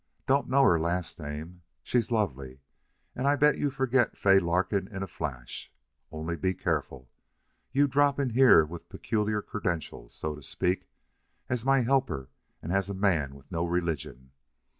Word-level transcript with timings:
Don't 0.25 0.49
know 0.49 0.63
her 0.63 0.79
last 0.79 1.19
name. 1.19 1.61
She's 1.83 2.09
lovely. 2.09 2.61
And 3.15 3.27
I'll 3.27 3.37
bet 3.37 3.59
you 3.59 3.69
forget 3.69 4.17
Fay 4.17 4.39
Larkin 4.39 4.87
in 4.87 5.03
a 5.03 5.07
flash. 5.07 5.71
Only 6.11 6.35
be 6.35 6.55
careful. 6.55 7.07
You 7.71 7.87
drop 7.87 8.19
in 8.19 8.31
here 8.31 8.65
with 8.65 8.81
rather 8.81 8.97
peculiar 8.97 9.41
credentials, 9.43 10.15
so 10.15 10.33
to 10.33 10.41
speak 10.41 10.89
as 11.49 11.63
my 11.63 11.81
helper 11.81 12.29
and 12.63 12.71
as 12.71 12.89
a 12.89 12.95
man 12.95 13.35
with 13.35 13.51
no 13.51 13.63
religion! 13.63 14.31